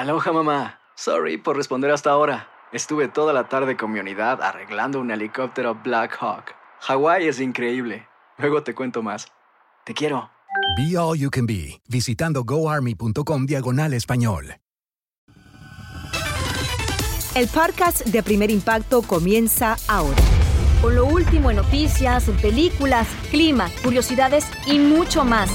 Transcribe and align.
Aloha 0.00 0.32
mamá. 0.32 0.80
Sorry 0.94 1.36
por 1.36 1.58
responder 1.58 1.90
hasta 1.90 2.08
ahora. 2.08 2.48
Estuve 2.72 3.08
toda 3.08 3.34
la 3.34 3.50
tarde 3.50 3.76
con 3.76 3.92
mi 3.92 4.00
unidad 4.00 4.40
arreglando 4.40 4.98
un 4.98 5.10
helicóptero 5.10 5.74
Black 5.74 6.16
Hawk. 6.18 6.54
Hawái 6.80 7.28
es 7.28 7.38
increíble. 7.38 8.08
Luego 8.38 8.62
te 8.62 8.74
cuento 8.74 9.02
más. 9.02 9.26
Te 9.84 9.92
quiero. 9.92 10.30
Be 10.78 10.96
All 10.96 11.18
You 11.18 11.28
Can 11.28 11.44
Be, 11.44 11.82
visitando 11.86 12.44
goarmy.com 12.44 13.44
diagonal 13.44 13.92
español. 13.92 14.56
El 17.34 17.48
podcast 17.48 18.06
de 18.06 18.22
Primer 18.22 18.50
Impacto 18.50 19.02
comienza 19.02 19.76
ahora. 19.86 20.16
Con 20.80 20.94
lo 20.94 21.04
último 21.04 21.50
en 21.50 21.56
noticias, 21.56 22.24
películas, 22.40 23.06
clima, 23.30 23.68
curiosidades 23.84 24.46
y 24.66 24.78
mucho 24.78 25.26
más. 25.26 25.50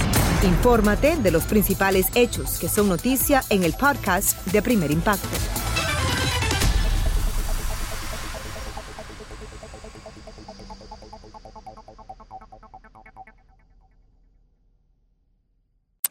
Infórmate 0.45 1.17
de 1.17 1.31
los 1.31 1.43
principales 1.45 2.05
hechos 2.13 2.59
que 2.59 2.69
son 2.69 2.87
noticia 2.87 3.43
en 3.49 3.63
el 3.63 3.73
podcast 3.73 4.45
de 4.45 4.61
Primer 4.61 4.91
Impacto. 4.91 5.27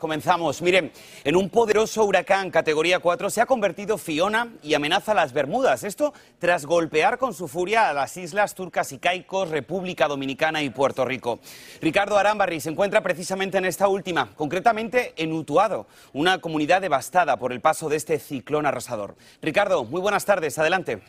Comenzamos. 0.04 0.60
Miren, 0.60 0.92
en 1.24 1.34
un 1.34 1.48
poderoso 1.48 2.04
huracán 2.04 2.50
categoría 2.50 2.98
4 2.98 3.30
se 3.30 3.40
ha 3.40 3.46
convertido 3.46 3.96
Fiona 3.96 4.52
y 4.62 4.74
amenaza 4.74 5.14
las 5.14 5.32
Bermudas. 5.32 5.82
Esto 5.82 6.12
tras 6.38 6.66
golpear 6.66 7.16
con 7.16 7.32
su 7.32 7.48
furia 7.48 7.88
a 7.88 7.94
las 7.94 8.14
islas 8.18 8.54
turcas 8.54 8.92
y 8.92 8.98
caicos, 8.98 9.48
República 9.48 10.06
Dominicana 10.06 10.62
y 10.62 10.68
Puerto 10.68 11.06
Rico. 11.06 11.38
Ricardo 11.80 12.18
Arambarri 12.18 12.60
se 12.60 12.68
encuentra 12.68 13.02
precisamente 13.02 13.56
en 13.56 13.64
esta 13.64 13.88
última, 13.88 14.28
concretamente 14.34 15.14
en 15.16 15.32
Utuado, 15.32 15.86
una 16.12 16.38
comunidad 16.38 16.82
devastada 16.82 17.38
por 17.38 17.54
el 17.54 17.62
paso 17.62 17.88
de 17.88 17.96
este 17.96 18.18
ciclón 18.18 18.66
arrasador. 18.66 19.16
Ricardo, 19.40 19.84
muy 19.84 20.02
buenas 20.02 20.26
tardes. 20.26 20.58
Adelante. 20.58 21.00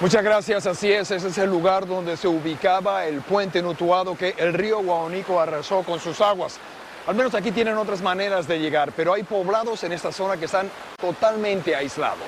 Muchas 0.00 0.22
gracias, 0.22 0.66
así 0.66 0.90
es, 0.90 1.10
ese 1.10 1.28
es 1.28 1.36
el 1.36 1.50
lugar 1.50 1.86
donde 1.86 2.16
se 2.16 2.26
ubicaba 2.26 3.04
el 3.04 3.20
puente 3.20 3.58
en 3.58 3.66
Utuado 3.66 4.16
que 4.16 4.34
el 4.38 4.54
río 4.54 4.80
Guaonico 4.80 5.38
arrasó 5.38 5.82
con 5.82 6.00
sus 6.00 6.22
aguas. 6.22 6.58
Al 7.08 7.14
menos 7.14 7.34
aquí 7.34 7.52
tienen 7.52 7.78
otras 7.78 8.02
maneras 8.02 8.46
de 8.46 8.58
llegar, 8.58 8.92
pero 8.94 9.14
hay 9.14 9.22
poblados 9.22 9.82
en 9.82 9.92
esta 9.92 10.12
zona 10.12 10.36
que 10.36 10.44
están 10.44 10.70
totalmente 11.00 11.74
aislados. 11.74 12.20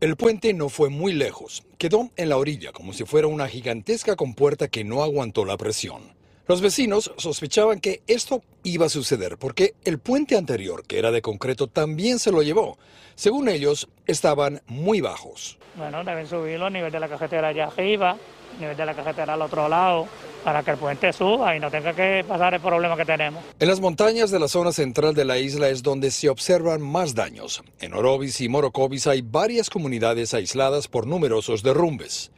El 0.00 0.16
puente 0.16 0.52
no 0.54 0.68
fue 0.68 0.88
muy 0.88 1.12
lejos, 1.12 1.62
quedó 1.78 2.10
en 2.16 2.28
la 2.28 2.36
orilla 2.36 2.72
como 2.72 2.92
si 2.92 3.04
fuera 3.04 3.28
una 3.28 3.46
gigantesca 3.46 4.16
compuerta 4.16 4.66
que 4.66 4.82
no 4.82 5.04
aguantó 5.04 5.44
la 5.44 5.56
presión. 5.56 6.14
Los 6.48 6.60
vecinos 6.60 7.12
sospechaban 7.16 7.78
que 7.78 8.02
esto 8.08 8.42
iba 8.64 8.86
a 8.86 8.88
suceder 8.88 9.38
porque 9.38 9.74
el 9.84 10.00
puente 10.00 10.36
anterior, 10.36 10.84
que 10.84 10.98
era 10.98 11.12
de 11.12 11.22
concreto, 11.22 11.68
también 11.68 12.18
se 12.18 12.32
lo 12.32 12.42
llevó. 12.42 12.76
Según 13.14 13.48
ellos, 13.48 13.88
estaban 14.08 14.62
muy 14.66 15.00
bajos. 15.00 15.58
Bueno, 15.76 16.02
deben 16.02 16.26
subirlo 16.26 16.66
a 16.66 16.70
nivel 16.70 16.90
de 16.90 16.98
la 16.98 17.08
carretera 17.08 17.48
allá 17.48 17.66
arriba, 17.66 18.16
nivel 18.58 18.76
de 18.76 18.86
la 18.86 18.94
carretera 18.94 19.34
al 19.34 19.42
otro 19.42 19.68
lado, 19.68 20.06
para 20.44 20.62
que 20.62 20.70
el 20.72 20.76
puente 20.76 21.12
suba 21.12 21.56
y 21.56 21.60
no 21.60 21.70
tenga 21.70 21.92
que 21.92 22.24
pasar 22.26 22.54
el 22.54 22.60
problema 22.60 22.96
que 22.96 23.04
tenemos. 23.04 23.42
En 23.58 23.68
las 23.68 23.80
montañas 23.80 24.30
de 24.30 24.38
la 24.38 24.48
zona 24.48 24.72
central 24.72 25.14
de 25.14 25.24
la 25.24 25.38
isla 25.38 25.68
es 25.68 25.82
donde 25.82 26.10
se 26.10 26.28
observan 26.28 26.80
más 26.80 27.14
daños. 27.14 27.62
En 27.80 27.94
Orovis 27.94 28.40
y 28.40 28.48
Morocovis 28.48 29.06
hay 29.06 29.22
varias 29.22 29.70
comunidades 29.70 30.34
aisladas 30.34 30.88
por 30.88 31.06
numerosos 31.06 31.62
derrumbes. 31.62 32.30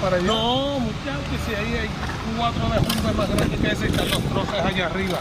Para? 0.00 0.18
No, 0.20 0.78
muchachos, 0.78 1.40
si 1.46 1.54
ahí 1.54 1.74
hay 1.74 1.88
cuatro 2.36 2.68
derrumbes 2.68 3.14
más 3.16 3.36
grandes 3.36 3.60
que 3.60 3.66
ese, 3.68 3.86
están 3.86 4.10
los 4.10 4.22
troces 4.24 4.60
allá 4.60 4.86
arriba. 4.86 5.18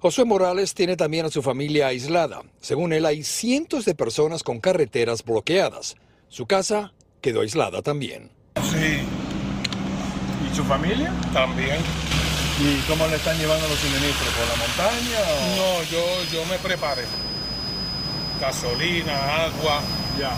Josué 0.00 0.24
Morales 0.24 0.74
tiene 0.74 0.96
también 0.96 1.26
a 1.26 1.30
su 1.30 1.42
familia 1.42 1.88
aislada. 1.88 2.42
Según 2.60 2.92
él, 2.92 3.04
hay 3.04 3.24
cientos 3.24 3.84
de 3.84 3.96
personas 3.96 4.44
con 4.44 4.60
carreteras 4.60 5.24
bloqueadas. 5.24 5.96
Su 6.28 6.46
casa 6.46 6.92
quedó 7.20 7.40
aislada 7.40 7.82
también. 7.82 8.30
Sí. 8.62 9.17
¿Y 10.50 10.54
su 10.54 10.64
familia? 10.64 11.12
También. 11.32 11.76
¿Y 12.60 12.80
cómo 12.88 13.06
le 13.06 13.16
están 13.16 13.38
llevando 13.38 13.68
los 13.68 13.78
suministros? 13.78 14.28
¿Por 14.34 14.48
la 14.48 14.56
montaña? 14.56 15.18
O... 15.32 15.56
No, 15.56 15.82
yo, 15.90 16.04
yo 16.32 16.44
me 16.46 16.58
preparé. 16.58 17.04
Gasolina, 18.40 19.44
agua, 19.44 19.80
ya. 20.18 20.36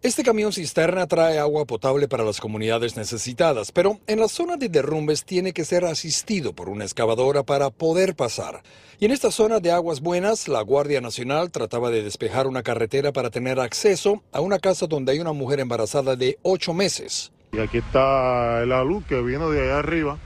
Este 0.00 0.22
camión 0.22 0.52
cisterna 0.52 1.06
trae 1.08 1.38
agua 1.38 1.64
potable 1.64 2.06
para 2.06 2.22
las 2.22 2.40
comunidades 2.40 2.96
necesitadas, 2.96 3.72
pero 3.72 3.98
en 4.06 4.20
la 4.20 4.28
zona 4.28 4.56
de 4.56 4.68
derrumbes 4.68 5.24
tiene 5.24 5.52
que 5.52 5.64
ser 5.64 5.84
asistido 5.84 6.52
por 6.52 6.68
una 6.68 6.84
excavadora 6.84 7.42
para 7.42 7.70
poder 7.70 8.14
pasar. 8.14 8.62
Y 9.00 9.06
en 9.06 9.10
esta 9.10 9.32
zona 9.32 9.58
de 9.58 9.72
aguas 9.72 10.00
buenas, 10.00 10.46
la 10.46 10.62
Guardia 10.62 11.00
Nacional 11.00 11.50
trataba 11.50 11.90
de 11.90 12.02
despejar 12.02 12.46
una 12.46 12.62
carretera 12.62 13.12
para 13.12 13.30
tener 13.30 13.58
acceso 13.58 14.22
a 14.30 14.40
una 14.40 14.60
casa 14.60 14.86
donde 14.86 15.12
hay 15.12 15.18
una 15.18 15.32
mujer 15.32 15.58
embarazada 15.58 16.14
de 16.14 16.38
ocho 16.42 16.74
meses. 16.74 17.32
Y 17.52 17.58
aquí 17.58 17.78
está 17.78 18.64
la 18.66 18.84
luz 18.84 19.04
que 19.06 19.20
vino 19.22 19.50
de 19.50 19.62
allá 19.62 19.78
arriba, 19.78 20.18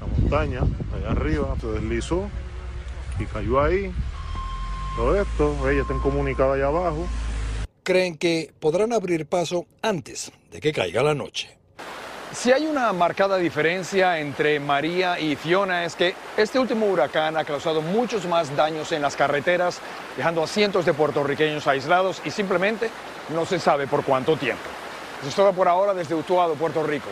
la 0.00 0.06
montaña, 0.06 0.60
allá 0.94 1.10
arriba, 1.10 1.54
se 1.60 1.66
deslizó 1.68 2.28
y 3.18 3.24
cayó 3.24 3.60
ahí. 3.60 3.92
Todo 4.96 5.20
esto, 5.20 5.70
ella 5.70 5.82
está 5.82 5.94
incomunicada 5.94 6.54
allá 6.54 6.66
abajo 6.66 7.06
creen 7.88 8.18
que 8.18 8.52
podrán 8.60 8.92
abrir 8.92 9.24
paso 9.24 9.64
antes 9.80 10.30
de 10.50 10.60
que 10.60 10.74
caiga 10.74 11.02
la 11.02 11.14
noche. 11.14 11.56
Si 12.34 12.52
hay 12.52 12.66
una 12.66 12.92
marcada 12.92 13.38
diferencia 13.38 14.18
entre 14.20 14.60
María 14.60 15.18
y 15.18 15.36
Fiona 15.36 15.86
es 15.86 15.96
que 15.96 16.14
este 16.36 16.58
último 16.58 16.84
huracán 16.84 17.38
ha 17.38 17.46
causado 17.46 17.80
muchos 17.80 18.26
más 18.26 18.54
daños 18.54 18.92
en 18.92 19.00
las 19.00 19.16
carreteras, 19.16 19.80
dejando 20.18 20.42
a 20.42 20.46
cientos 20.46 20.84
de 20.84 20.92
puertorriqueños 20.92 21.66
aislados 21.66 22.20
y 22.26 22.30
simplemente 22.30 22.90
no 23.34 23.46
se 23.46 23.58
sabe 23.58 23.86
por 23.86 24.04
cuánto 24.04 24.36
tiempo. 24.36 24.68
Eso 25.20 25.28
es 25.28 25.34
todo 25.34 25.52
por 25.52 25.68
ahora 25.68 25.94
desde 25.94 26.14
Utuado, 26.14 26.54
Puerto 26.54 26.82
Rico. 26.82 27.08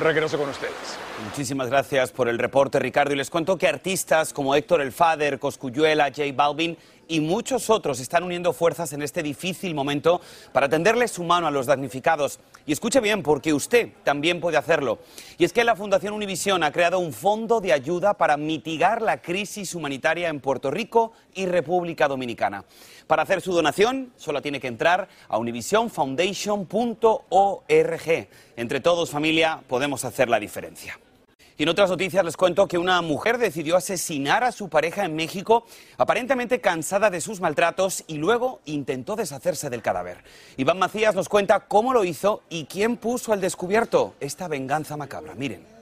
Regreso 0.00 0.36
con 0.36 0.50
ustedes. 0.50 0.98
Muchísimas 1.24 1.70
gracias 1.70 2.10
por 2.10 2.28
el 2.28 2.38
reporte, 2.38 2.78
Ricardo. 2.78 3.14
Y 3.14 3.16
les 3.16 3.30
cuento 3.30 3.56
que 3.56 3.66
artistas 3.66 4.32
como 4.32 4.54
Héctor 4.54 4.82
El 4.82 4.92
Fader, 4.92 5.38
Coscuyuela, 5.38 6.06
J 6.06 6.24
Balvin 6.34 6.76
y 7.08 7.20
muchos 7.20 7.70
otros 7.70 8.00
están 8.00 8.22
uniendo 8.22 8.52
fuerzas 8.52 8.92
en 8.92 9.02
este 9.02 9.22
difícil 9.22 9.74
momento 9.74 10.20
para 10.52 10.68
tenderle 10.68 11.08
su 11.08 11.24
mano 11.24 11.46
a 11.46 11.50
los 11.50 11.66
damnificados. 11.66 12.38
Y 12.66 12.72
escuche 12.72 13.00
bien, 13.00 13.22
porque 13.22 13.52
usted 13.52 13.90
también 14.04 14.40
puede 14.40 14.56
hacerlo. 14.56 14.98
Y 15.38 15.44
es 15.44 15.52
que 15.52 15.64
la 15.64 15.76
Fundación 15.76 16.14
Univisión 16.14 16.62
ha 16.62 16.72
creado 16.72 16.98
un 16.98 17.12
fondo 17.12 17.60
de 17.60 17.72
ayuda 17.72 18.14
para 18.14 18.36
mitigar 18.36 19.02
la 19.02 19.22
crisis 19.22 19.74
humanitaria 19.74 20.28
en 20.28 20.40
Puerto 20.40 20.70
Rico 20.70 21.12
y 21.34 21.46
República 21.46 22.08
Dominicana. 22.08 22.64
Para 23.06 23.22
hacer 23.22 23.40
su 23.40 23.52
donación, 23.52 24.12
solo 24.16 24.42
tiene 24.42 24.58
que 24.58 24.66
entrar 24.66 25.08
a 25.28 25.38
univisionfoundation.org. 25.38 28.28
Entre 28.56 28.80
todos, 28.80 29.10
familia, 29.10 29.62
podemos 29.68 30.04
hacer 30.04 30.28
la 30.28 30.40
diferencia. 30.40 30.98
Y 31.58 31.62
en 31.62 31.70
otras 31.70 31.88
noticias 31.88 32.24
les 32.24 32.36
cuento 32.36 32.68
que 32.68 32.76
una 32.76 33.00
mujer 33.00 33.38
decidió 33.38 33.76
asesinar 33.76 34.44
a 34.44 34.52
su 34.52 34.68
pareja 34.68 35.04
en 35.04 35.16
México, 35.16 35.66
aparentemente 35.96 36.60
cansada 36.60 37.08
de 37.08 37.22
sus 37.22 37.40
maltratos, 37.40 38.04
y 38.06 38.18
luego 38.18 38.60
intentó 38.66 39.16
deshacerse 39.16 39.70
del 39.70 39.80
cadáver. 39.80 40.18
Iván 40.58 40.78
Macías 40.78 41.14
nos 41.14 41.30
cuenta 41.30 41.60
cómo 41.60 41.94
lo 41.94 42.04
hizo 42.04 42.42
y 42.50 42.64
quién 42.64 42.98
puso 42.98 43.32
al 43.32 43.40
descubierto 43.40 44.14
esta 44.20 44.48
venganza 44.48 44.96
macabra. 44.98 45.34
Miren. 45.34 45.76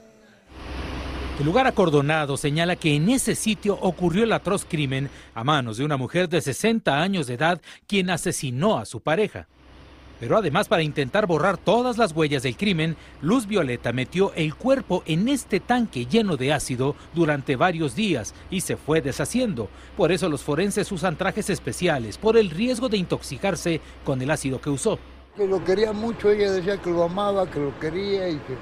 El 1.41 1.47
lugar 1.47 1.67
acordonado 1.67 2.37
señala 2.37 2.77
que 2.77 2.94
en 2.94 3.09
ese 3.09 3.35
sitio 3.35 3.77
ocurrió 3.81 4.23
el 4.23 4.32
atroz 4.32 4.65
crimen 4.65 5.11
a 5.35 5.43
manos 5.43 5.79
de 5.79 5.85
una 5.85 5.97
mujer 5.97 6.29
de 6.29 6.41
60 6.41 7.03
años 7.03 7.27
de 7.27 7.35
edad 7.35 7.61
quien 7.88 8.11
asesinó 8.11 8.79
a 8.79 8.85
su 8.85 9.00
pareja. 9.00 9.49
Pero 10.21 10.37
además 10.37 10.69
para 10.69 10.83
intentar 10.83 11.27
borrar 11.27 11.59
todas 11.59 11.99
las 11.99 12.13
huellas 12.13 12.43
del 12.43 12.57
crimen, 12.57 12.97
Luz 13.21 13.47
Violeta 13.47 13.93
metió 13.93 14.33
el 14.35 14.55
cuerpo 14.55 15.03
en 15.07 15.29
este 15.29 15.61
tanque 15.61 16.07
lleno 16.07 16.37
de 16.37 16.53
ácido 16.53 16.95
durante 17.15 17.57
varios 17.57 17.95
días 17.95 18.35
y 18.51 18.61
se 18.61 18.77
fue 18.77 19.01
deshaciendo. 19.01 19.69
Por 19.97 20.13
eso 20.13 20.29
los 20.29 20.43
forenses 20.43 20.91
usan 20.93 21.17
trajes 21.17 21.51
especiales 21.51 22.19
por 22.19 22.37
el 22.37 22.51
riesgo 22.51 22.89
de 22.89 22.99
intoxicarse 22.99 23.81
con 24.05 24.23
el 24.23 24.31
ácido 24.31 24.61
que 24.61 24.71
usó. 24.71 24.99
Que 25.37 25.47
lo 25.47 25.65
quería 25.65 25.93
mucho, 25.93 26.31
ella 26.31 26.53
decía 26.53 26.77
que 26.79 26.91
lo 26.91 27.05
amaba, 27.05 27.51
que 27.51 27.59
lo 27.59 27.79
quería 27.81 28.29
y 28.29 28.37
que 28.37 28.57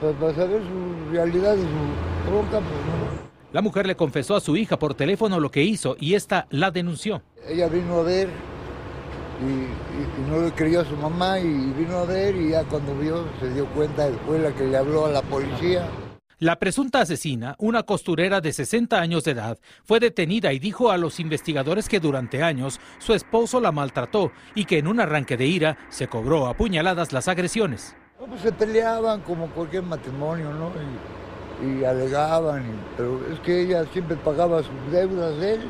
pues, 0.00 0.16
para 0.16 0.34
saber 0.34 0.60
su 0.62 1.10
realidad 1.12 1.54
y 1.56 1.60
su 1.60 2.30
bronca, 2.30 2.58
pues 2.58 2.62
no. 2.62 3.24
La 3.52 3.62
mujer 3.62 3.86
le 3.86 3.94
confesó 3.94 4.34
a 4.34 4.40
su 4.40 4.56
hija 4.56 4.80
por 4.80 4.94
teléfono 4.94 5.38
lo 5.38 5.52
que 5.52 5.62
hizo 5.62 5.96
y 6.00 6.14
esta 6.14 6.48
la 6.50 6.72
denunció. 6.72 7.22
Ella 7.46 7.68
vino 7.68 8.00
a 8.00 8.02
ver 8.02 8.28
y, 9.48 10.30
no 10.30 10.40
le 10.40 10.52
creyó 10.52 10.80
a 10.80 10.84
su 10.84 10.96
mamá 10.96 11.38
y 11.38 11.72
vino 11.72 11.98
a 11.98 12.04
ver 12.04 12.34
y 12.36 12.50
ya 12.50 12.64
cuando 12.64 12.96
vio 12.96 13.26
se 13.40 13.50
dio 13.50 13.66
cuenta, 13.66 14.08
fue 14.26 14.38
la 14.38 14.52
que 14.52 14.64
le 14.64 14.76
habló 14.76 15.06
a 15.06 15.10
la 15.10 15.22
policía. 15.22 15.88
La 16.40 16.58
presunta 16.58 17.00
asesina, 17.00 17.54
una 17.58 17.84
costurera 17.84 18.40
de 18.40 18.52
60 18.52 19.00
años 19.00 19.24
de 19.24 19.30
edad, 19.30 19.58
fue 19.84 20.00
detenida 20.00 20.52
y 20.52 20.58
dijo 20.58 20.90
a 20.90 20.98
los 20.98 21.20
investigadores 21.20 21.88
que 21.88 22.00
durante 22.00 22.42
años 22.42 22.80
su 22.98 23.14
esposo 23.14 23.60
la 23.60 23.70
maltrató 23.70 24.32
y 24.54 24.64
que 24.64 24.78
en 24.78 24.88
un 24.88 25.00
arranque 25.00 25.36
de 25.36 25.46
ira 25.46 25.78
se 25.90 26.08
cobró 26.08 26.46
a 26.46 26.54
puñaladas 26.54 27.12
las 27.12 27.28
agresiones. 27.28 27.96
Pues 28.18 28.40
se 28.40 28.52
peleaban 28.52 29.20
como 29.20 29.48
cualquier 29.50 29.84
matrimonio, 29.84 30.52
¿no? 30.52 30.72
Y, 31.64 31.84
alegaban, 31.84 32.64
pero 32.96 33.20
es 33.32 33.38
que 33.40 33.62
ella 33.62 33.84
siempre 33.92 34.16
pagaba 34.16 34.58
sus 34.58 34.92
deudas 34.92 35.38
de 35.38 35.54
él 35.54 35.60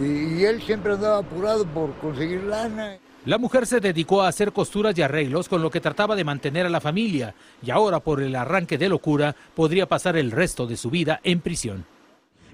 y, 0.00 0.44
él 0.44 0.62
siempre 0.62 0.92
andaba 0.92 1.18
apurado 1.18 1.64
por 1.66 1.94
conseguir 1.98 2.42
lana. 2.44 2.98
La 3.24 3.38
mujer 3.38 3.66
se 3.66 3.80
dedicó 3.80 4.22
a 4.22 4.28
hacer 4.28 4.52
costuras 4.52 4.96
y 4.98 5.02
arreglos 5.02 5.48
con 5.48 5.62
lo 5.62 5.70
que 5.70 5.80
trataba 5.80 6.14
de 6.14 6.24
mantener 6.24 6.66
a 6.66 6.70
la 6.70 6.80
familia 6.80 7.34
y 7.62 7.70
ahora 7.70 8.00
por 8.00 8.20
el 8.20 8.36
arranque 8.36 8.76
de 8.76 8.90
locura 8.90 9.34
podría 9.54 9.86
pasar 9.86 10.16
el 10.16 10.30
resto 10.30 10.66
de 10.66 10.76
su 10.76 10.90
vida 10.90 11.20
en 11.24 11.40
prisión. 11.40 11.86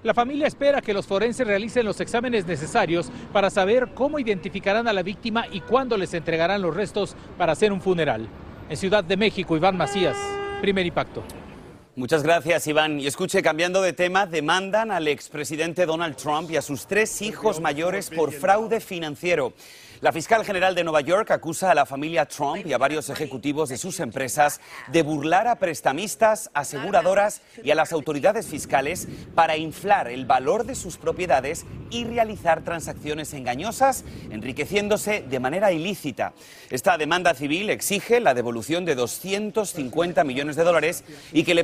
La 0.03 0.13
familia 0.13 0.47
espera 0.47 0.81
que 0.81 0.93
los 0.93 1.05
forenses 1.05 1.45
realicen 1.45 1.85
los 1.85 1.99
exámenes 1.99 2.47
necesarios 2.47 3.11
para 3.33 3.49
saber 3.49 3.89
cómo 3.93 4.17
identificarán 4.17 4.87
a 4.87 4.93
la 4.93 5.03
víctima 5.03 5.45
y 5.51 5.59
cuándo 5.59 5.97
les 5.97 6.13
entregarán 6.13 6.61
los 6.61 6.75
restos 6.75 7.15
para 7.37 7.51
hacer 7.51 7.71
un 7.71 7.81
funeral. 7.81 8.27
En 8.69 8.77
Ciudad 8.77 9.03
de 9.03 9.17
México, 9.17 9.55
Iván 9.57 9.77
Macías, 9.77 10.17
primer 10.61 10.85
impacto. 10.85 11.21
Muchas 11.97 12.23
gracias, 12.23 12.65
Iván. 12.67 13.01
Y 13.01 13.07
escuche, 13.07 13.43
cambiando 13.43 13.81
de 13.81 13.91
tema, 13.91 14.25
demandan 14.25 14.91
al 14.91 15.09
expresidente 15.09 15.85
Donald 15.85 16.15
Trump 16.15 16.49
y 16.49 16.55
a 16.55 16.61
sus 16.61 16.87
tres 16.87 17.21
hijos 17.21 17.59
mayores 17.59 18.09
por 18.09 18.31
fraude 18.31 18.79
financiero. 18.79 19.53
La 20.01 20.11
fiscal 20.11 20.43
general 20.43 20.73
de 20.73 20.83
Nueva 20.83 21.01
York 21.01 21.29
acusa 21.29 21.69
a 21.69 21.75
la 21.75 21.85
familia 21.85 22.25
Trump 22.25 22.65
y 22.65 22.73
a 22.73 22.79
varios 22.79 23.11
ejecutivos 23.11 23.69
de 23.69 23.77
sus 23.77 23.99
empresas 23.99 24.59
de 24.91 25.03
burlar 25.03 25.47
a 25.47 25.57
prestamistas, 25.57 26.49
aseguradoras 26.55 27.43
y 27.63 27.69
a 27.69 27.75
las 27.75 27.93
autoridades 27.93 28.47
fiscales 28.47 29.07
para 29.35 29.57
inflar 29.57 30.07
el 30.07 30.25
valor 30.25 30.65
de 30.65 30.73
sus 30.73 30.97
propiedades 30.97 31.67
y 31.91 32.05
realizar 32.05 32.63
transacciones 32.63 33.31
engañosas, 33.35 34.03
enriqueciéndose 34.31 35.21
de 35.21 35.39
manera 35.39 35.71
ilícita. 35.71 36.33
Esta 36.71 36.97
demanda 36.97 37.35
civil 37.35 37.69
exige 37.69 38.21
la 38.21 38.33
devolución 38.33 38.85
de 38.85 38.95
250 38.95 40.23
millones 40.23 40.55
de 40.55 40.63
dólares 40.63 41.03
y 41.31 41.43
que 41.43 41.53
le 41.53 41.63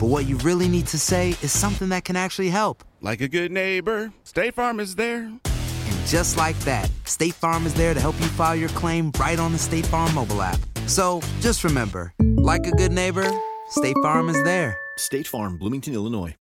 But 0.00 0.06
what 0.06 0.24
you 0.24 0.38
really 0.38 0.66
need 0.66 0.86
to 0.88 0.98
say 0.98 1.36
is 1.42 1.52
something 1.52 1.90
that 1.90 2.06
can 2.06 2.16
actually 2.16 2.48
help. 2.48 2.82
Like 3.02 3.20
a 3.20 3.28
good 3.28 3.52
neighbor, 3.52 4.14
State 4.24 4.54
Farm 4.54 4.80
is 4.80 4.94
there. 4.94 5.24
And 5.24 6.06
just 6.06 6.38
like 6.38 6.58
that, 6.60 6.90
State 7.04 7.34
Farm 7.34 7.66
is 7.66 7.74
there 7.74 7.92
to 7.92 8.00
help 8.00 8.18
you 8.18 8.26
file 8.28 8.56
your 8.56 8.70
claim 8.70 9.12
right 9.20 9.38
on 9.38 9.52
the 9.52 9.58
State 9.58 9.84
Farm 9.84 10.14
mobile 10.14 10.40
app. 10.40 10.58
So 10.86 11.20
just 11.40 11.64
remember, 11.64 12.14
like 12.18 12.66
a 12.66 12.70
good 12.70 12.92
neighbor, 12.92 13.30
State 13.68 13.96
Farm 14.02 14.30
is 14.30 14.42
there. 14.42 14.78
State 14.96 15.26
Farm, 15.26 15.58
Bloomington, 15.58 15.92
Illinois. 15.92 16.34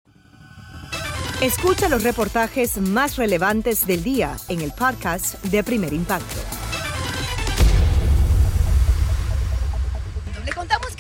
Escucha 1.42 1.90
los 1.90 2.04
reportajes 2.04 2.78
más 2.78 3.18
relevantes 3.18 3.86
del 3.86 4.04
día 4.04 4.38
en 4.48 4.62
el 4.62 4.72
podcast 4.72 5.44
de 5.46 5.64
Primer 5.64 5.94
Impacto. 5.94 6.59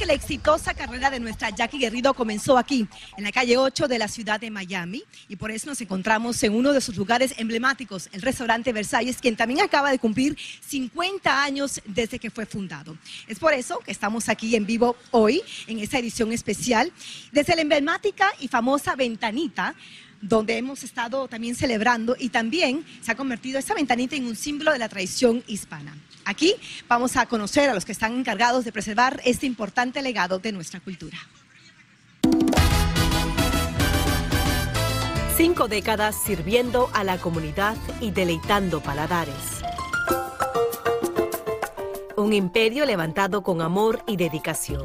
La 0.09 0.15
exitosa 0.15 0.73
carrera 0.73 1.11
de 1.11 1.19
nuestra 1.19 1.51
Jackie 1.51 1.77
Guerrido 1.77 2.15
comenzó 2.15 2.57
aquí, 2.57 2.87
en 3.15 3.23
la 3.23 3.31
calle 3.31 3.57
8 3.57 3.87
de 3.87 3.99
la 3.99 4.07
ciudad 4.07 4.39
de 4.39 4.49
Miami, 4.49 5.03
y 5.27 5.35
por 5.35 5.51
eso 5.51 5.67
nos 5.67 5.79
encontramos 5.81 6.41
en 6.41 6.55
uno 6.55 6.73
de 6.73 6.81
sus 6.81 6.97
lugares 6.97 7.35
emblemáticos, 7.37 8.09
el 8.11 8.23
restaurante 8.23 8.73
Versalles, 8.73 9.17
quien 9.17 9.35
también 9.35 9.61
acaba 9.61 9.91
de 9.91 9.99
cumplir 9.99 10.35
50 10.65 11.43
años 11.43 11.79
desde 11.85 12.17
que 12.17 12.31
fue 12.31 12.47
fundado. 12.47 12.97
Es 13.27 13.37
por 13.37 13.53
eso 13.53 13.77
que 13.85 13.91
estamos 13.91 14.29
aquí 14.29 14.55
en 14.55 14.65
vivo 14.65 14.95
hoy, 15.11 15.43
en 15.67 15.77
esta 15.77 15.99
edición 15.99 16.33
especial, 16.33 16.91
desde 17.31 17.55
la 17.55 17.61
emblemática 17.61 18.33
y 18.39 18.47
famosa 18.47 18.95
ventanita 18.95 19.75
donde 20.21 20.57
hemos 20.57 20.83
estado 20.83 21.27
también 21.27 21.55
celebrando 21.55 22.15
y 22.17 22.29
también 22.29 22.85
se 23.01 23.11
ha 23.11 23.15
convertido 23.15 23.59
esta 23.59 23.73
ventanita 23.73 24.15
en 24.15 24.25
un 24.25 24.35
símbolo 24.35 24.71
de 24.71 24.79
la 24.79 24.89
tradición 24.89 25.43
hispana. 25.47 25.97
Aquí 26.25 26.55
vamos 26.87 27.17
a 27.17 27.25
conocer 27.25 27.69
a 27.69 27.73
los 27.73 27.85
que 27.85 27.91
están 27.91 28.17
encargados 28.17 28.65
de 28.65 28.71
preservar 28.71 29.21
este 29.25 29.45
importante 29.45 30.01
legado 30.01 30.39
de 30.39 30.51
nuestra 30.51 30.79
cultura. 30.79 31.17
Cinco 35.37 35.67
décadas 35.69 36.15
sirviendo 36.21 36.89
a 36.93 37.03
la 37.03 37.17
comunidad 37.17 37.77
y 38.01 38.11
deleitando 38.11 38.81
paladares. 38.81 39.35
Un 42.17 42.33
imperio 42.33 42.85
levantado 42.85 43.41
con 43.41 43.61
amor 43.61 44.03
y 44.05 44.17
dedicación. 44.17 44.83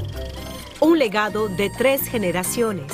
Un 0.81 0.99
legado 1.01 1.49
de 1.49 1.71
tres 1.71 2.07
generaciones 2.07 2.93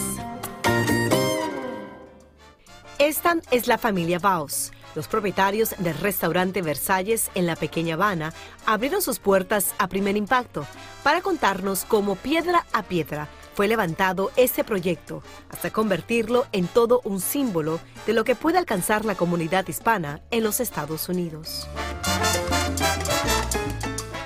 esta 3.00 3.38
es 3.50 3.66
la 3.66 3.78
familia 3.78 4.18
Baus. 4.18 4.72
Los 4.94 5.08
propietarios 5.08 5.74
del 5.78 5.96
restaurante 5.96 6.60
Versalles 6.60 7.30
en 7.34 7.46
la 7.46 7.56
pequeña 7.56 7.94
Habana 7.94 8.34
abrieron 8.66 9.00
sus 9.00 9.18
puertas 9.18 9.74
a 9.78 9.88
primer 9.88 10.18
impacto 10.18 10.66
para 11.02 11.22
contarnos 11.22 11.86
cómo 11.86 12.14
piedra 12.14 12.66
a 12.72 12.82
piedra 12.82 13.26
fue 13.54 13.68
levantado 13.68 14.30
este 14.36 14.64
proyecto 14.64 15.22
hasta 15.48 15.70
convertirlo 15.70 16.46
en 16.52 16.66
todo 16.66 17.00
un 17.04 17.20
símbolo 17.20 17.80
de 18.06 18.12
lo 18.12 18.22
que 18.24 18.34
puede 18.34 18.58
alcanzar 18.58 19.06
la 19.06 19.14
comunidad 19.14 19.66
hispana 19.66 20.20
en 20.30 20.42
los 20.42 20.60
Estados 20.60 21.08
Unidos. 21.08 21.68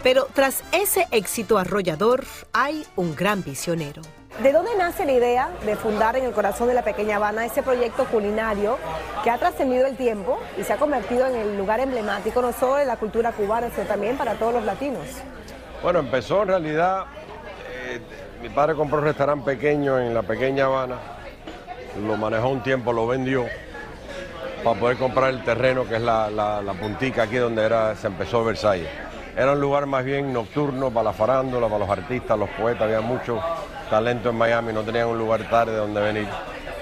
Pero 0.03 0.27
tras 0.35 0.65
ese 0.73 1.07
éxito 1.13 1.59
arrollador 1.59 2.25
hay 2.53 2.85
un 2.97 3.15
gran 3.15 3.45
visionero. 3.45 4.03
¿De 4.43 4.51
dónde 4.51 4.73
nace 4.77 5.07
la 5.07 5.13
idea 5.13 5.49
de 5.65 5.77
fundar 5.77 6.17
en 6.17 6.25
el 6.25 6.33
corazón 6.33 6.67
de 6.67 6.75
la 6.75 6.83
pequeña 6.83 7.17
Habana 7.17 7.47
ese 7.47 7.63
proyecto 7.63 8.05
culinario 8.07 8.79
que 9.23 9.31
ha 9.31 9.39
trascendido 9.39 9.87
el 9.87 9.97
tiempo 9.97 10.41
y 10.59 10.65
se 10.65 10.73
ha 10.73 10.77
convertido 10.77 11.29
en 11.29 11.37
el 11.37 11.57
lugar 11.57 11.79
emblemático 11.79 12.43
no 12.43 12.53
solo 12.53 12.75
de 12.75 12.85
la 12.85 12.97
cultura 12.97 13.31
cubana, 13.31 13.71
sino 13.71 13.87
también 13.87 14.17
para 14.19 14.35
todos 14.35 14.55
los 14.55 14.65
latinos? 14.65 15.05
Bueno, 15.85 16.01
empezó 16.01 16.43
en 16.43 16.49
realidad, 16.49 17.05
eh, 17.71 18.01
mi 18.43 18.49
padre 18.49 18.75
compró 18.75 18.99
un 18.99 19.05
restaurante 19.05 19.45
pequeño 19.45 20.01
en 20.01 20.13
la 20.13 20.23
pequeña 20.23 20.65
Habana, 20.65 20.97
lo 22.05 22.17
manejó 22.17 22.49
un 22.49 22.63
tiempo, 22.65 22.93
lo 22.93 23.07
vendió 23.07 23.47
para 24.65 24.81
poder 24.81 24.97
comprar 24.97 25.31
el 25.31 25.45
terreno 25.45 25.87
que 25.87 25.95
es 25.95 26.03
la, 26.03 26.75
puntica 26.81 27.23
aquí 27.23 27.37
donde 27.37 27.63
era, 27.63 27.95
se 27.95 28.09
empezó 28.09 28.45
Versalles. 28.45 28.89
Era 29.37 29.53
un 29.53 29.61
lugar 29.61 29.87
más 29.87 30.05
bien 30.05 30.33
nocturno 30.33 30.91
para 30.91 31.05
la 31.05 31.13
farándula, 31.13 31.69
para 31.69 31.79
los 31.79 31.89
artistas, 31.89 32.37
los 32.37 32.49
poetas, 32.51 32.83
había 32.83 33.01
mucho 33.01 33.41
talento 33.91 34.31
en 34.31 34.37
Miami, 34.37 34.73
no 34.73 34.83
tenían 34.83 35.09
un 35.09 35.19
lugar 35.19 35.49
tarde 35.49 35.77
donde 35.77 36.01
venir. 36.01 36.29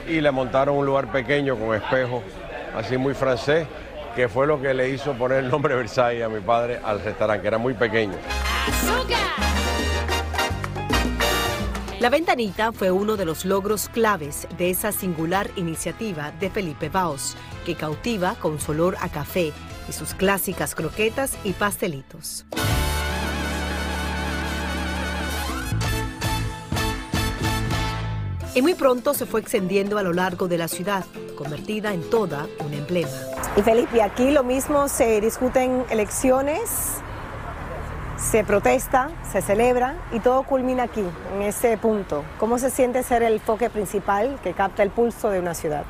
Y 0.07 0.21
le 0.21 0.31
montaron 0.31 0.77
un 0.77 0.87
lugar 0.87 1.11
pequeño 1.11 1.57
con 1.57 1.75
espejo, 1.75 2.23
así 2.77 2.97
muy 2.97 3.15
francés, 3.15 3.67
que 4.15 4.29
fue 4.29 4.47
lo 4.47 4.61
que 4.61 4.75
le 4.75 4.91
hizo 4.91 5.13
poner 5.15 5.45
el 5.45 5.51
nombre 5.51 5.75
Versailles 5.75 6.25
a 6.25 6.29
mi 6.29 6.41
padre 6.41 6.81
al 6.85 7.01
restaurante, 7.01 7.43
que 7.43 7.49
era 7.49 7.59
muy 7.59 7.75
pequeño. 7.75 8.15
La 12.03 12.11
ventanita 12.11 12.73
fue 12.73 12.91
uno 12.91 13.17
de 13.17 13.25
los 13.25 13.45
logros 13.45 13.89
claves 13.89 14.49
de 14.59 14.71
esa 14.71 14.91
singular 14.91 15.51
iniciativa 15.55 16.33
de 16.33 16.51
Felipe 16.51 16.89
Baos, 16.89 17.37
que 17.65 17.77
cautiva 17.77 18.35
con 18.41 18.59
su 18.59 18.73
olor 18.73 18.97
a 19.01 19.09
café 19.09 19.53
y 19.89 19.93
sus 19.93 20.13
clásicas 20.13 20.75
croquetas 20.75 21.39
y 21.45 21.53
pastelitos. 21.53 22.45
Y 28.55 28.61
muy 28.61 28.75
pronto 28.75 29.15
se 29.15 29.25
fue 29.25 29.41
extendiendo 29.41 29.97
a 29.97 30.03
lo 30.03 30.13
largo 30.13 30.47
de 30.47 30.59
la 30.59 30.69
ciudad, 30.69 31.07
convertida 31.37 31.95
en 31.95 32.03
toda 32.11 32.47
un 32.63 32.75
emblema. 32.75 33.09
Y 33.57 33.63
Felipe, 33.63 34.03
aquí 34.03 34.31
lo 34.31 34.45
mismo 34.45 34.89
se 34.89 35.23
discuten 35.23 35.87
elecciones, 35.89 37.01
se 38.19 38.45
protesta, 38.45 39.09
se 39.31 39.41
celebra 39.41 39.97
y 40.13 40.21
todo 40.21 40.43
culmina 40.43 40.83
aquí, 40.83 41.05
en 41.35 41.43
ese 41.43 41.79
punto. 41.79 42.25
¿Cómo 42.39 42.59
se 42.59 42.69
siente 42.69 43.03
ser 43.03 43.23
el 43.23 43.41
foque 43.41 43.71
principal 43.71 44.39
que 44.43 44.53
capta 44.53 44.83
el 44.83 44.91
pulso 44.91 45.31
de 45.31 45.41
una 45.41 45.55
ciudad? 45.55 45.85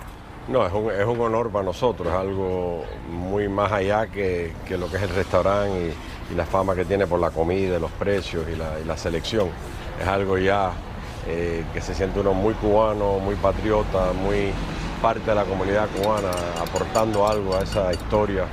No, 0.47 0.65
es 0.65 0.73
un, 0.73 0.89
es 0.93 1.05
un 1.05 1.21
honor 1.21 1.51
para 1.51 1.65
nosotros, 1.65 2.07
es 2.07 2.15
algo 2.15 2.85
muy 3.11 3.49
más 3.49 3.73
allá 3.73 4.07
que, 4.07 4.53
que 4.69 4.79
lo 4.79 4.89
que 4.89 4.99
es 4.99 5.03
el 5.03 5.11
restaurante 5.11 5.95
y, 6.31 6.33
y, 6.33 6.37
la 6.37 6.47
fama 6.47 6.77
que 6.77 6.85
tiene 6.85 7.09
por 7.09 7.19
la 7.19 7.31
comida, 7.31 7.81
los 7.81 7.93
precios 7.93 8.47
y 8.49 8.55
la, 8.55 8.79
y 8.79 8.85
la 8.85 8.97
selección. 8.97 9.49
Es 10.01 10.07
algo 10.07 10.39
ya 10.39 10.73
eh, 11.27 11.65
que 11.73 11.81
se 11.81 11.95
siente 11.95 12.21
uno 12.21 12.35
muy 12.35 12.55
cubano, 12.55 13.19
muy 13.19 13.37
patriota, 13.37 14.13
muy 14.13 14.53
parte 15.01 15.31
de 15.31 15.35
la 15.35 15.45
comunidad 15.45 15.89
cubana, 15.97 16.31
aportando 16.61 17.27
algo 17.27 17.57
a 17.57 17.63
esa 17.63 17.93
historia 17.93 18.45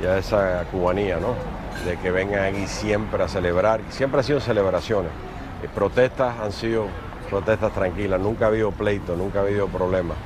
y 0.00 0.06
a 0.06 0.18
esa 0.18 0.64
cubanía, 0.70 1.18
¿no? 1.18 1.34
De 1.84 1.96
que 1.98 2.10
vengan 2.10 2.54
aquí 2.54 2.66
siempre 2.66 3.22
a 3.22 3.28
celebrar, 3.28 3.80
siempre 3.90 4.20
ha 4.20 4.22
sido 4.22 4.40
celebraciones. 4.40 5.12
Y 5.62 5.68
protestas 5.68 6.38
han 6.40 6.52
sido 6.52 6.86
protestas 7.30 7.72
tranquilas, 7.72 8.20
nunca 8.20 8.46
ha 8.46 8.48
habido 8.48 8.70
pleito, 8.72 9.16
nunca 9.16 9.40
ha 9.40 9.42
habido 9.42 9.68
problemas. 9.68 10.16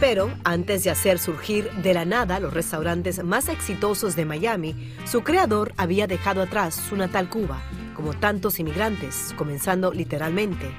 Pero 0.00 0.30
antes 0.44 0.84
de 0.84 0.90
hacer 0.90 1.18
surgir 1.18 1.70
de 1.72 1.94
la 1.94 2.04
nada 2.04 2.38
los 2.38 2.52
restaurantes 2.52 3.24
más 3.24 3.48
exitosos 3.48 4.14
de 4.14 4.26
Miami, 4.26 4.74
su 5.06 5.22
creador 5.22 5.72
había 5.78 6.06
dejado 6.06 6.42
atrás 6.42 6.74
su 6.74 6.96
natal 6.96 7.30
Cuba, 7.30 7.62
como 7.96 8.12
tantos 8.12 8.60
inmigrantes, 8.60 9.34
comenzando 9.36 9.90
literalmente 9.90 10.70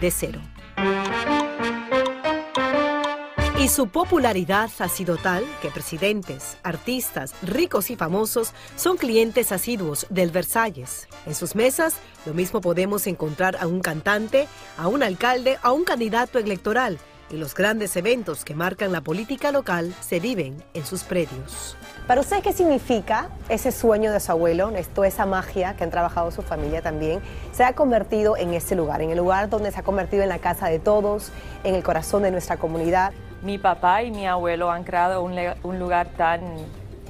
de 0.00 0.10
cero. 0.10 0.40
Y 3.56 3.68
su 3.68 3.88
popularidad 3.88 4.68
ha 4.80 4.88
sido 4.88 5.16
tal 5.16 5.42
que 5.62 5.70
presidentes, 5.70 6.58
artistas, 6.64 7.32
ricos 7.40 7.90
y 7.90 7.96
famosos 7.96 8.52
son 8.76 8.98
clientes 8.98 9.52
asiduos 9.52 10.06
del 10.10 10.32
Versalles. 10.32 11.08
En 11.24 11.34
sus 11.34 11.54
mesas, 11.54 11.94
lo 12.26 12.34
mismo 12.34 12.60
podemos 12.60 13.06
encontrar 13.06 13.56
a 13.56 13.66
un 13.66 13.80
cantante, 13.80 14.48
a 14.76 14.88
un 14.88 15.02
alcalde, 15.02 15.56
a 15.62 15.72
un 15.72 15.84
candidato 15.84 16.38
electoral. 16.38 16.98
Y 17.30 17.36
los 17.36 17.54
grandes 17.54 17.96
eventos 17.96 18.44
que 18.44 18.54
marcan 18.54 18.92
la 18.92 19.00
política 19.00 19.50
local 19.50 19.94
se 20.00 20.20
viven 20.20 20.62
en 20.74 20.84
sus 20.84 21.04
predios. 21.04 21.76
¿Para 22.06 22.20
usted 22.20 22.42
qué 22.42 22.52
significa 22.52 23.30
ese 23.48 23.72
sueño 23.72 24.12
de 24.12 24.20
su 24.20 24.30
abuelo, 24.30 24.68
esto, 24.76 25.04
esa 25.04 25.24
magia 25.24 25.74
que 25.74 25.84
han 25.84 25.90
trabajado 25.90 26.30
su 26.30 26.42
familia 26.42 26.82
también, 26.82 27.20
se 27.52 27.64
ha 27.64 27.72
convertido 27.72 28.36
en 28.36 28.52
este 28.52 28.76
lugar, 28.76 29.00
en 29.00 29.08
el 29.08 29.16
lugar 29.16 29.48
donde 29.48 29.72
se 29.72 29.80
ha 29.80 29.82
convertido 29.82 30.22
en 30.22 30.28
la 30.28 30.38
casa 30.38 30.68
de 30.68 30.78
todos, 30.78 31.32
en 31.64 31.74
el 31.74 31.82
corazón 31.82 32.22
de 32.22 32.30
nuestra 32.30 32.58
comunidad? 32.58 33.14
Mi 33.40 33.56
papá 33.56 34.02
y 34.02 34.10
mi 34.10 34.26
abuelo 34.26 34.70
han 34.70 34.84
creado 34.84 35.22
un, 35.22 35.34
un 35.62 35.78
lugar 35.78 36.08
tan 36.08 36.42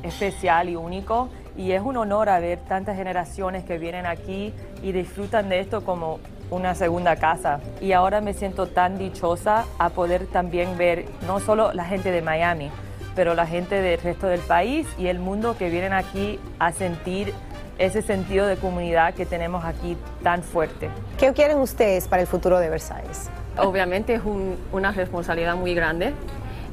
especial 0.04 0.68
y 0.68 0.76
único 0.76 1.28
y 1.56 1.72
es 1.72 1.82
un 1.82 1.96
honor 1.96 2.28
a 2.28 2.38
ver 2.38 2.60
tantas 2.60 2.96
generaciones 2.96 3.64
que 3.64 3.78
vienen 3.78 4.06
aquí 4.06 4.54
y 4.80 4.92
disfrutan 4.92 5.48
de 5.48 5.58
esto 5.58 5.84
como 5.84 6.20
una 6.50 6.76
segunda 6.76 7.16
casa. 7.16 7.58
Y 7.80 7.92
ahora 7.92 8.20
me 8.20 8.32
siento 8.32 8.68
tan 8.68 8.96
dichosa 8.96 9.64
a 9.76 9.88
poder 9.88 10.28
también 10.28 10.78
ver 10.78 11.06
no 11.26 11.40
solo 11.40 11.72
la 11.72 11.84
gente 11.84 12.12
de 12.12 12.22
Miami, 12.22 12.70
pero 13.14 13.34
la 13.34 13.46
gente 13.46 13.80
del 13.80 14.00
resto 14.00 14.26
del 14.26 14.40
país 14.40 14.86
y 14.98 15.06
el 15.06 15.18
mundo 15.18 15.56
que 15.56 15.70
vienen 15.70 15.92
aquí 15.92 16.38
a 16.58 16.72
sentir 16.72 17.32
ese 17.78 18.02
sentido 18.02 18.46
de 18.46 18.56
comunidad 18.56 19.14
que 19.14 19.26
tenemos 19.26 19.64
aquí 19.64 19.96
tan 20.22 20.42
fuerte. 20.42 20.90
¿Qué 21.18 21.32
quieren 21.32 21.58
ustedes 21.58 22.08
para 22.08 22.22
el 22.22 22.28
futuro 22.28 22.58
de 22.58 22.68
Versalles? 22.68 23.30
Obviamente 23.58 24.14
es 24.14 24.22
un, 24.24 24.56
una 24.72 24.92
responsabilidad 24.92 25.56
muy 25.56 25.74
grande, 25.74 26.12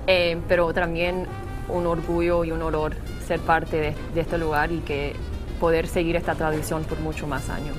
eh, 0.07 0.39
pero 0.47 0.73
también 0.73 1.25
un 1.69 1.87
orgullo 1.87 2.43
y 2.43 2.51
un 2.51 2.61
honor 2.61 2.95
ser 3.25 3.39
parte 3.39 3.77
de, 3.77 3.95
de 4.13 4.21
este 4.21 4.37
lugar 4.37 4.71
y 4.71 4.79
que 4.79 5.15
poder 5.59 5.87
seguir 5.87 6.15
esta 6.15 6.35
tradición 6.35 6.83
por 6.83 6.99
mucho 6.99 7.27
más 7.27 7.49
años. 7.49 7.75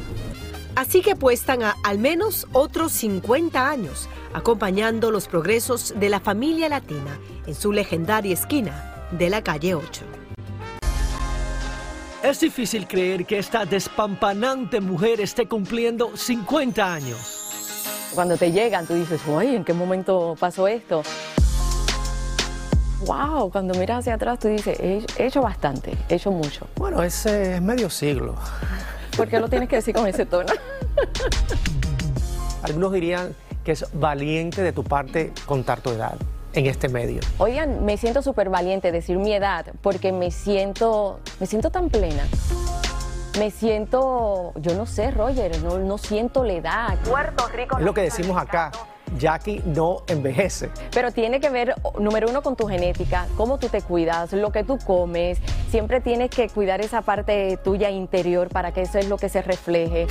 Así 0.75 1.03
que 1.03 1.13
apuestan 1.13 1.63
a 1.63 1.77
al 1.85 1.99
menos 1.99 2.47
otros 2.53 2.93
50 2.93 3.69
años, 3.69 4.09
acompañando 4.33 5.11
los 5.11 5.29
progresos 5.29 5.95
de 5.99 6.09
la 6.09 6.21
familia 6.21 6.69
latina 6.69 7.19
en 7.47 7.55
su 7.55 7.73
legendaria 7.73 8.33
esquina 8.33 9.09
de 9.11 9.29
la 9.29 9.43
calle 9.43 9.75
8. 9.75 10.05
Es 12.23 12.41
difícil 12.41 12.87
creer 12.87 13.27
que 13.27 13.39
esta 13.39 13.67
despampanante 13.67 14.81
mujer 14.81 15.21
esté 15.21 15.47
cumpliendo 15.47 16.17
50 16.17 16.95
años. 16.95 18.11
Cuando 18.15 18.37
te 18.37 18.53
llegan, 18.53 18.87
tú 18.87 18.95
dices, 18.95 19.21
uy, 19.27 19.57
¿en 19.57 19.65
qué 19.65 19.75
momento 19.75 20.37
pasó 20.39 20.69
esto? 20.69 21.03
Wow, 23.07 23.51
cuando 23.51 23.75
miras 23.75 24.01
hacia 24.01 24.15
atrás, 24.15 24.39
tú 24.39 24.49
dices, 24.49 24.79
he, 24.79 25.05
he 25.19 25.27
hecho 25.27 25.43
bastante, 25.43 25.99
he 26.09 26.15
hecho 26.15 26.31
mucho. 26.31 26.69
Bueno, 26.77 27.03
es 27.03 27.27
medio 27.61 27.91
siglo. 27.91 28.37
¿Por 29.17 29.29
qué 29.29 29.39
lo 29.41 29.49
tienes 29.49 29.69
que 29.69 29.77
decir 29.77 29.95
con 29.95 30.07
ese 30.07 30.27
tono? 30.27 30.53
Algunos 32.63 32.93
dirían 32.93 33.35
que 33.65 33.73
es 33.73 33.87
valiente 33.93 34.63
de 34.63 34.73
tu 34.73 34.85
parte 34.85 35.33
contar 35.47 35.81
tu 35.81 35.91
edad 35.91 36.15
en 36.55 36.67
este 36.67 36.89
medio. 36.89 37.21
Oigan, 37.39 37.85
me 37.85 37.97
siento 37.97 38.23
súper 38.23 38.49
valiente 38.49 38.93
decir 38.93 39.19
mi 39.19 39.33
edad 39.33 39.67
porque 39.83 40.13
me 40.13 40.31
siento, 40.31 41.21
me 41.41 41.47
siento 41.47 41.71
tan 41.71 41.89
plena. 41.89 42.25
Me 43.39 43.51
siento, 43.51 44.53
yo 44.57 44.75
no 44.75 44.85
sé, 44.87 45.11
Roger, 45.11 45.63
no, 45.63 45.79
no 45.79 45.99
siento 45.99 46.45
la 46.45 46.53
edad. 46.53 46.99
Puerto 47.05 47.49
Rico. 47.49 47.79
Es 47.79 47.85
lo 47.85 47.95
que 47.95 48.03
decimos 48.03 48.37
acá. 48.37 48.71
Jackie 49.19 49.63
no 49.65 50.03
envejece. 50.07 50.71
Pero 50.93 51.13
tiene 51.13 51.41
que 51.41 51.51
ver, 51.51 51.75
número 51.99 52.29
uno, 52.29 52.43
con 52.43 52.57
tu 52.57 52.67
genética, 52.67 53.27
cómo 53.37 53.59
tú 53.59 53.69
te 53.69 53.83
cuidas, 53.83 54.33
lo 54.33 54.51
que 54.51 54.65
tú 54.65 54.79
comes. 54.79 55.39
Siempre 55.71 56.01
tienes 56.01 56.31
que 56.31 56.49
cuidar 56.49 56.81
esa 56.81 57.03
parte 57.03 57.59
tuya 57.63 57.91
interior 57.91 58.49
para 58.49 58.73
que 58.73 58.83
eso 58.83 58.99
es 58.99 59.09
lo 59.09 59.17
que 59.17 59.29
se 59.29 59.43
refleje. 59.43 60.07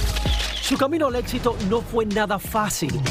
Su 0.61 0.77
camino 0.77 1.07
al 1.07 1.15
éxito 1.15 1.55
no 1.69 1.81
fue 1.81 2.05
nada 2.05 2.39
fácil. 2.39 3.01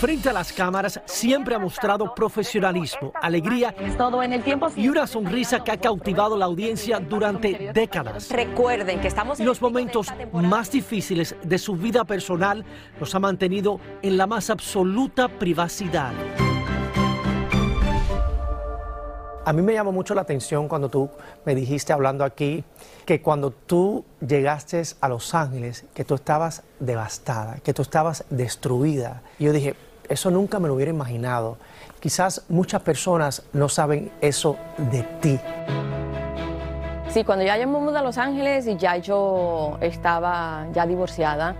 Frente 0.00 0.28
a 0.28 0.32
las 0.32 0.52
cámaras 0.52 1.00
siempre 1.06 1.56
ha 1.56 1.58
mostrado 1.58 2.14
profesionalismo, 2.14 3.12
alegría 3.20 3.74
Todo 3.96 4.22
en 4.22 4.32
el 4.32 4.44
tiempo 4.44 4.68
y 4.76 4.88
una 4.88 5.08
sonrisa 5.08 5.64
que 5.64 5.72
ha 5.72 5.76
cautivado 5.76 6.36
la 6.36 6.44
audiencia 6.44 7.00
durante 7.00 7.72
décadas. 7.74 8.30
Recuerden 8.30 9.00
que 9.00 9.08
estamos 9.08 9.40
en 9.40 9.46
los 9.46 9.60
momentos 9.60 10.06
más 10.32 10.70
difíciles 10.70 11.34
de 11.42 11.58
su 11.58 11.74
vida 11.74 12.04
personal 12.04 12.64
los 13.00 13.12
ha 13.16 13.18
mantenido 13.18 13.80
en 14.00 14.16
la 14.16 14.28
más 14.28 14.50
absoluta 14.50 15.26
privacidad. 15.26 16.12
A 19.44 19.52
mí 19.52 19.62
me 19.62 19.72
llamó 19.72 19.90
mucho 19.90 20.14
la 20.14 20.20
atención 20.20 20.68
cuando 20.68 20.90
tú 20.90 21.10
me 21.44 21.56
dijiste 21.56 21.92
hablando 21.92 22.22
aquí 22.22 22.62
que 23.04 23.20
cuando 23.20 23.50
tú 23.50 24.04
llegaste 24.20 24.82
a 25.00 25.08
Los 25.08 25.34
Ángeles, 25.34 25.86
que 25.92 26.04
tú 26.04 26.14
estabas 26.14 26.62
devastada, 26.78 27.56
que 27.64 27.72
tú 27.72 27.82
estabas 27.82 28.26
destruida. 28.28 29.22
Y 29.38 29.44
yo 29.46 29.52
dije, 29.52 29.74
eso 30.08 30.30
nunca 30.30 30.58
me 30.58 30.68
lo 30.68 30.74
hubiera 30.74 30.90
imaginado. 30.90 31.56
Quizás 32.00 32.44
muchas 32.48 32.82
personas 32.82 33.42
no 33.52 33.68
saben 33.68 34.10
eso 34.20 34.56
de 34.76 35.02
ti. 35.20 35.40
Sí, 37.08 37.24
cuando 37.24 37.44
ya 37.44 37.56
yo 37.56 37.66
me 37.66 37.78
mudé 37.78 37.98
a 37.98 38.02
Los 38.02 38.18
Ángeles 38.18 38.66
y 38.66 38.76
ya 38.76 38.96
yo 38.98 39.78
estaba 39.80 40.66
ya 40.72 40.86
divorciada, 40.86 41.56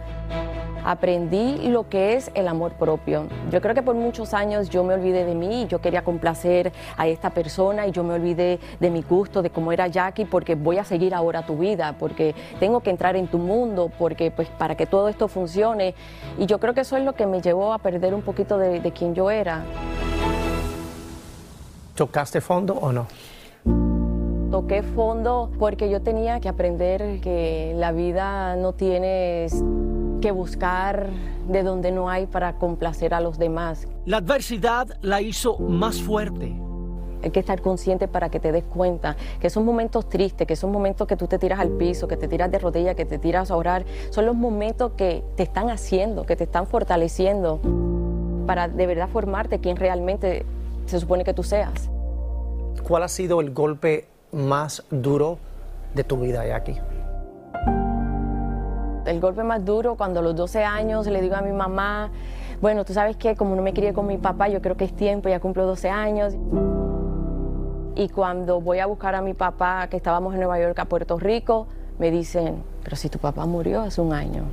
aprendí 0.88 1.68
lo 1.68 1.87
que 1.90 2.14
es 2.14 2.30
el 2.35 2.49
amor 2.49 2.73
propio. 2.73 3.26
Yo 3.50 3.61
creo 3.61 3.75
que 3.75 3.83
por 3.83 3.95
muchos 3.95 4.33
años 4.33 4.71
yo 4.71 4.85
me 4.85 4.95
olvidé 4.95 5.26
de 5.26 5.35
mí, 5.35 5.66
yo 5.68 5.83
quería 5.83 6.02
complacer 6.02 6.73
a 6.97 7.07
esta 7.07 7.28
persona 7.28 7.87
y 7.87 7.90
yo 7.90 8.02
me 8.04 8.14
olvidé 8.14 8.59
de 8.80 8.90
mi 8.90 9.02
gusto, 9.02 9.42
de 9.42 9.50
cómo 9.50 9.71
era 9.71 9.87
Jackie, 9.87 10.25
porque 10.25 10.54
voy 10.54 10.78
a 10.78 10.85
seguir 10.85 11.14
ahora 11.14 11.45
tu 11.45 11.59
vida, 11.59 11.95
porque 11.99 12.35
tengo 12.59 12.80
que 12.80 12.88
entrar 12.88 13.16
en 13.16 13.26
tu 13.26 13.37
mundo, 13.37 13.90
porque 13.99 14.30
pues 14.30 14.49
para 14.49 14.76
que 14.76 14.87
todo 14.87 15.09
esto 15.11 15.28
funcione. 15.28 15.95
Y 16.38 16.47
yo 16.47 16.59
creo 16.59 16.73
que 16.73 16.80
eso 16.80 16.97
es 16.97 17.04
lo 17.04 17.12
que 17.12 17.26
me 17.26 17.42
llevó 17.42 17.75
a 17.75 17.78
perder 17.78 18.14
un 18.14 18.23
poquito 18.23 18.57
de, 18.57 18.80
de 18.80 18.90
quien 18.90 19.14
yo 19.14 19.30
era. 19.30 19.64
¿Tocaste 21.97 22.40
fondo 22.40 22.73
o 22.80 22.92
no? 22.92 23.07
Toqué 24.50 24.83
fondo 24.83 25.50
porque 25.59 25.90
yo 25.90 26.00
tenía 26.00 26.40
que 26.40 26.49
aprender 26.49 27.21
que 27.21 27.75
la 27.76 27.92
vida 27.92 28.57
no 28.57 28.73
tienes 28.73 29.62
que 30.20 30.30
buscar 30.30 31.08
de 31.48 31.62
donde 31.62 31.92
no 31.92 32.10
hay 32.10 32.26
para 32.26 32.54
complacer 32.54 33.14
a 33.14 33.20
los 33.20 33.38
demás. 33.38 33.87
La 34.04 34.18
adversidad 34.18 34.88
la 35.02 35.20
hizo 35.20 35.58
más 35.58 36.02
fuerte. 36.02 36.54
Hay 37.22 37.30
que 37.30 37.40
estar 37.40 37.60
consciente 37.60 38.06
para 38.06 38.28
que 38.28 38.38
te 38.38 38.52
des 38.52 38.64
cuenta 38.64 39.16
que 39.40 39.48
esos 39.48 39.64
momentos 39.64 40.08
tristes, 40.08 40.46
que 40.46 40.54
esos 40.54 40.70
momentos 40.70 41.08
que 41.08 41.16
tú 41.16 41.26
te 41.26 41.38
tiras 41.38 41.58
al 41.58 41.70
piso, 41.70 42.06
que 42.06 42.16
te 42.16 42.28
tiras 42.28 42.50
de 42.50 42.58
rodillas, 42.58 42.94
que 42.94 43.04
te 43.04 43.18
tiras 43.18 43.50
a 43.50 43.56
orar, 43.56 43.84
son 44.10 44.26
los 44.26 44.37
momentos 44.37 44.92
que 44.92 45.25
te 45.37 45.42
están 45.42 45.68
haciendo, 45.68 46.25
que 46.25 46.37
te 46.37 46.44
están 46.44 46.66
fortaleciendo 46.66 47.60
para 48.46 48.68
de 48.68 48.87
verdad 48.87 49.08
formarte 49.08 49.58
quien 49.58 49.76
realmente 49.76 50.46
se 50.87 51.00
supone 51.00 51.25
que 51.25 51.34
tú 51.34 51.42
seas. 51.42 51.90
¿Cuál 52.87 53.02
ha 53.02 53.08
sido 53.08 53.40
el 53.40 53.52
golpe 53.52 54.06
más 54.32 54.84
duro 54.90 55.38
de 55.94 56.04
tu 56.04 56.18
vida, 56.18 56.46
Jackie? 56.46 56.76
El 59.09 59.21
golpe 59.21 59.43
más 59.43 59.65
duro 59.65 59.97
cuando 59.97 60.21
a 60.21 60.23
los 60.23 60.37
12 60.37 60.65
años 60.65 61.07
le 61.07 61.23
digo 61.23 61.35
a 61.35 61.41
mi 61.41 61.53
mamá, 61.53 62.11
bueno, 62.61 62.85
tú 62.85 62.93
sabes 62.93 63.17
que 63.17 63.37
como 63.37 63.57
no 63.57 63.62
me 63.62 63.73
quería 63.73 63.95
con 63.95 64.07
mi 64.07 64.19
papá, 64.19 64.49
yo 64.49 64.61
creo 64.61 64.77
que 64.77 64.85
es 64.85 64.95
tiempo, 64.95 65.29
ya 65.29 65.41
cumplo 65.41 65.65
12 65.65 65.88
años. 65.88 66.35
Y 67.97 68.09
cuando 68.11 68.61
voy 68.61 68.81
a 68.81 68.87
buscar 68.87 69.15
a 69.15 69.23
mi 69.23 69.35
papá, 69.35 69.88
que 69.88 69.97
estábamos 69.97 70.35
en 70.35 70.41
Nueva 70.41 70.61
York 70.61 70.79
a 70.79 70.85
Puerto 70.85 71.19
Rico, 71.19 71.67
me 71.99 72.11
dicen, 72.11 72.62
pero 72.85 72.97
si 72.97 73.09
tu 73.09 73.19
papá 73.19 73.47
murió 73.47 73.81
hace 73.81 74.00
un 74.00 74.12
año. 74.12 74.45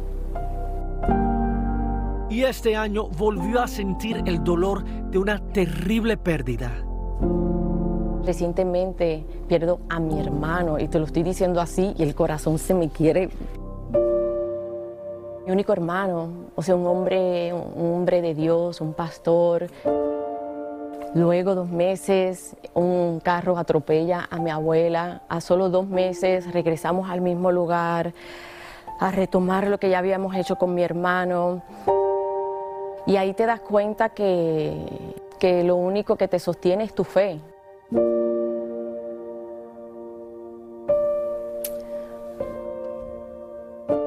Y 2.30 2.44
este 2.44 2.76
año 2.76 3.08
volvió 3.08 3.62
a 3.62 3.68
sentir 3.68 4.24
el 4.26 4.44
dolor 4.44 4.84
de 4.84 5.18
una 5.18 5.40
terrible 5.40 6.18
pérdida. 6.18 6.72
Recientemente 8.26 9.26
pierdo 9.48 9.80
a 9.90 10.00
mi 10.00 10.20
hermano 10.20 10.80
y 10.80 10.88
te 10.88 10.98
lo 10.98 11.06
estoy 11.06 11.24
diciendo 11.24 11.62
así 11.62 11.94
y 11.98 12.04
el 12.04 12.16
corazón 12.16 12.58
se 12.58 12.74
me 12.74 12.90
quiere. 12.90 13.30
Mi 15.46 15.52
único 15.52 15.74
hermano, 15.74 16.50
o 16.56 16.64
sea, 16.64 16.76
un 16.76 16.88
hombre, 16.88 17.54
un 17.54 17.94
hombre 17.94 18.24
de 18.24 18.34
Dios, 18.34 18.82
un 18.82 18.94
pastor. 18.94 19.68
Luego 21.14 21.54
dos 21.54 21.70
meses, 21.70 22.56
un 22.74 23.20
carro 23.20 23.56
atropella 23.60 24.28
a 24.32 24.38
mi 24.38 24.50
abuela. 24.50 25.22
A 25.30 25.42
solo 25.42 25.70
dos 25.70 25.88
meses 25.88 26.52
regresamos 26.52 27.12
al 27.12 27.22
mismo 27.22 27.52
lugar 27.52 28.12
a 29.00 29.12
retomar 29.12 29.68
lo 29.68 29.78
que 29.78 29.90
ya 29.92 30.00
habíamos 30.00 30.36
hecho 30.36 30.56
con 30.56 30.74
mi 30.74 30.82
hermano. 30.82 31.62
Y 33.06 33.18
ahí 33.18 33.34
te 33.34 33.46
das 33.46 33.60
cuenta 33.60 34.10
que, 34.10 34.74
que 35.38 35.64
lo 35.64 35.76
único 35.76 36.16
que 36.16 36.28
te 36.28 36.40
sostiene 36.40 36.86
es 36.86 36.96
tu 36.96 37.04
fe. 37.04 37.40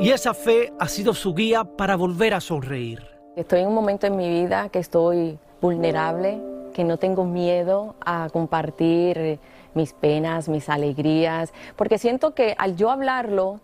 Y 0.01 0.11
esa 0.11 0.33
fe 0.33 0.73
ha 0.79 0.87
sido 0.87 1.13
su 1.13 1.35
guía 1.35 1.65
para 1.65 1.97
volver 1.97 2.33
a 2.33 2.41
sonreír. 2.41 3.05
Estoy 3.35 3.61
en 3.61 3.67
un 3.67 3.75
momento 3.75 4.07
en 4.07 4.17
mi 4.17 4.29
vida 4.29 4.69
que 4.69 4.79
estoy 4.79 5.41
vulnerable, 5.61 6.41
que 6.73 6.85
no 6.85 6.99
tengo 6.99 7.25
miedo 7.25 7.97
a 8.07 8.29
compartir 8.33 9.41
mis 9.75 9.93
penas, 9.95 10.49
mis 10.49 10.69
alegrías, 10.69 11.53
porque 11.75 11.99
siento 11.99 12.33
que 12.33 12.55
al 12.59 12.77
yo 12.77 12.93
hablarlo, 12.93 13.59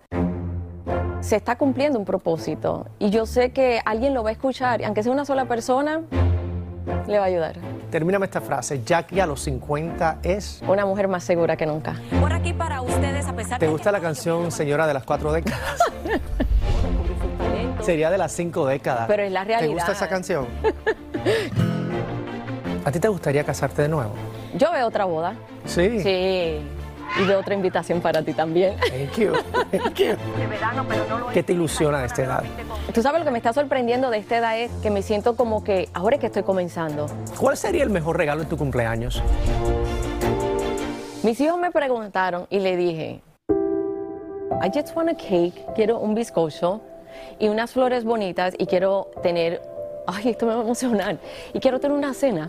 se 1.21 1.37
está 1.37 1.57
cumpliendo 1.57 2.01
un 2.01 2.05
propósito. 2.05 2.87
Y 2.99 3.11
yo 3.11 3.27
sé 3.27 3.53
que 3.53 3.81
alguien 3.85 4.13
lo 4.13 4.25
va 4.25 4.31
a 4.31 4.33
escuchar, 4.33 4.85
aunque 4.85 5.05
sea 5.05 5.13
una 5.13 5.25
sola 5.25 5.47
persona, 5.47 6.03
le 7.07 7.19
va 7.19 7.25
a 7.25 7.29
ayudar. 7.29 7.57
Termíname 7.91 8.27
esta 8.27 8.41
frase. 8.41 8.83
Jackie 8.85 9.21
a 9.21 9.27
los 9.27 9.41
50 9.43 10.19
es... 10.23 10.63
Una 10.67 10.85
mujer 10.87 11.09
más 11.09 11.25
segura 11.25 11.57
que 11.57 11.67
nunca. 11.67 11.95
Por 12.21 12.33
aquí 12.33 12.53
para 12.53 12.83
ustedes, 12.83 13.27
a 13.27 13.33
pesar 13.35 13.59
¿Te 13.59 13.69
gusta 13.69 13.93
la 13.93 14.01
canción 14.01 14.51
Señora 14.51 14.87
de 14.87 14.95
las 14.95 15.05
Cuatro 15.05 15.33
Décadas? 15.33 15.79
Sería 17.83 18.11
de 18.11 18.19
las 18.19 18.33
cinco 18.33 18.67
décadas. 18.67 19.07
Pero 19.07 19.23
es 19.23 19.33
la 19.33 19.45
realidad. 19.45 19.69
¿Te 19.69 19.75
gusta 19.75 19.93
esa 19.93 20.09
canción? 20.09 20.47
¿A 22.85 22.91
ti 22.91 22.99
te 22.99 23.09
gustaría 23.09 23.45
casarte 23.45 23.83
de 23.83 23.89
nuevo? 23.89 24.13
Yo 24.55 24.73
veo 24.73 24.87
otra 24.87 25.05
boda. 25.05 25.35
Sí. 25.67 26.01
Sí. 26.03 26.61
Y 27.21 27.27
veo 27.27 27.41
otra 27.41 27.55
invitación 27.55 28.01
para 28.01 28.23
ti 28.23 28.33
también. 28.33 28.77
Thank 28.79 29.19
you. 29.19 29.33
Thank 29.71 29.95
you. 29.95 30.17
¿Qué 31.33 31.43
te 31.43 31.53
ilusiona 31.53 32.01
de 32.01 32.07
esta 32.07 32.23
edad? 32.23 32.45
Tú 32.95 33.03
sabes 33.03 33.19
lo 33.19 33.25
que 33.25 33.33
me 33.33 33.39
está 33.39 33.53
sorprendiendo 33.53 34.09
de 34.09 34.19
esta 34.19 34.37
edad 34.37 34.57
es 34.57 34.71
que 34.81 34.89
me 34.89 35.03
siento 35.03 35.35
como 35.35 35.65
que 35.65 35.89
ahora 35.95 36.15
es 36.15 36.21
que 36.21 36.29
estoy 36.29 36.45
comenzando. 36.45 37.07
¿Cuál 37.41 37.57
sería 37.57 37.83
el 37.83 37.91
mejor 37.91 38.17
regalo 38.17 38.43
de 38.43 38.47
tu 38.47 38.57
cumpleaños? 38.57 39.21
Mis 41.25 41.41
hijos 41.41 41.59
me 41.59 41.73
preguntaron 41.73 42.47
y 42.51 42.61
le 42.61 42.77
dije, 42.77 43.21
I 43.51 44.71
just 44.73 44.95
want 44.95 45.09
a 45.09 45.17
cake, 45.17 45.55
quiero 45.75 45.99
un 45.99 46.15
bizcocho 46.15 46.83
y 47.41 47.49
unas 47.49 47.73
flores 47.73 48.05
bonitas 48.05 48.55
y 48.57 48.67
quiero 48.67 49.11
tener, 49.25 49.61
ay, 50.07 50.29
esto 50.29 50.47
me 50.47 50.55
va 50.55 50.61
a 50.61 50.63
emocionar, 50.63 51.19
y 51.53 51.59
quiero 51.59 51.81
tener 51.81 51.99
una 51.99 52.15
cena. 52.15 52.49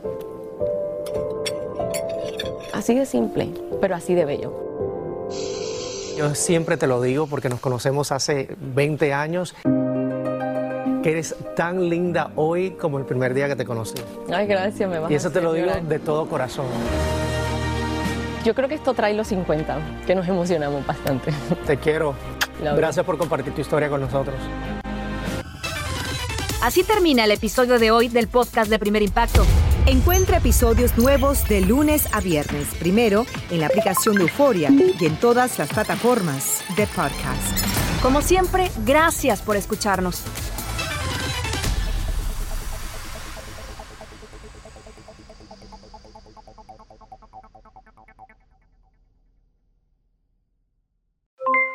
Así 2.71 2.93
de 2.93 3.07
simple, 3.07 3.49
pero 3.81 3.95
así 3.95 4.13
de 4.13 4.25
bello. 4.25 4.53
Yo 6.15 6.35
siempre 6.35 6.77
te 6.77 6.85
lo 6.85 7.01
digo 7.01 7.25
porque 7.25 7.49
nos 7.49 7.59
conocemos 7.59 8.11
hace 8.11 8.47
20 8.59 9.11
años, 9.11 9.55
que 11.05 11.11
eres 11.11 11.35
tan 11.55 11.87
linda 11.87 12.31
hoy 12.35 12.71
como 12.71 12.97
el 12.97 13.05
primer 13.05 13.35
día 13.35 13.47
que 13.47 13.55
te 13.55 13.63
conocí. 13.63 13.93
Ay, 14.33 14.47
gracias, 14.47 14.89
me 14.89 14.97
vas 14.97 15.11
Y 15.11 15.13
eso 15.13 15.27
a 15.27 15.31
te 15.31 15.39
lo 15.39 15.53
digo 15.53 15.67
llorar. 15.67 15.83
de 15.83 15.99
todo 15.99 16.27
corazón. 16.27 16.65
Yo 18.43 18.55
creo 18.55 18.67
que 18.67 18.73
esto 18.73 18.95
trae 18.95 19.13
los 19.13 19.27
50, 19.27 19.77
que 20.07 20.15
nos 20.15 20.27
emocionamos 20.27 20.83
bastante. 20.83 21.31
Te 21.67 21.77
quiero. 21.77 22.15
Gracias 22.59 23.05
por 23.05 23.19
compartir 23.19 23.53
tu 23.53 23.61
historia 23.61 23.87
con 23.87 24.01
nosotros. 24.01 24.33
Así 26.63 26.83
termina 26.83 27.25
el 27.25 27.31
episodio 27.31 27.77
de 27.77 27.91
hoy 27.91 28.07
del 28.07 28.27
podcast 28.27 28.71
de 28.71 28.79
Primer 28.79 29.03
Impacto. 29.03 29.45
Encuentra 29.85 30.37
episodios 30.37 30.97
nuevos 30.97 31.47
de 31.47 31.61
lunes 31.61 32.07
a 32.15 32.19
viernes, 32.19 32.69
primero 32.79 33.27
en 33.51 33.59
la 33.59 33.67
aplicación 33.67 34.15
de 34.15 34.23
Euforia 34.23 34.71
y 34.71 35.05
en 35.05 35.17
todas 35.17 35.59
las 35.59 35.69
plataformas 35.69 36.63
de 36.75 36.87
podcast. 36.87 37.63
Como 38.01 38.23
siempre, 38.23 38.71
gracias 38.87 39.43
por 39.43 39.55
escucharnos. 39.55 40.23